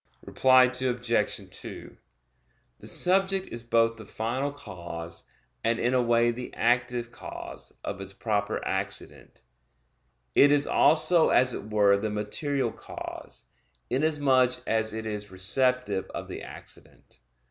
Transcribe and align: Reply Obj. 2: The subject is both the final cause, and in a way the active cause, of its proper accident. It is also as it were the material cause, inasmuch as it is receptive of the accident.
Reply 0.25 0.63
Obj. 0.63 1.41
2: 1.51 1.95
The 2.79 2.87
subject 2.87 3.47
is 3.51 3.61
both 3.61 3.97
the 3.97 4.05
final 4.07 4.51
cause, 4.51 5.25
and 5.63 5.77
in 5.79 5.93
a 5.93 6.01
way 6.01 6.31
the 6.31 6.51
active 6.55 7.11
cause, 7.11 7.75
of 7.83 8.01
its 8.01 8.11
proper 8.11 8.65
accident. 8.67 9.43
It 10.33 10.51
is 10.51 10.65
also 10.65 11.29
as 11.29 11.53
it 11.53 11.69
were 11.69 11.99
the 11.99 12.09
material 12.09 12.71
cause, 12.71 13.43
inasmuch 13.91 14.53
as 14.65 14.91
it 14.91 15.05
is 15.05 15.29
receptive 15.29 16.09
of 16.15 16.27
the 16.29 16.41
accident. 16.41 17.19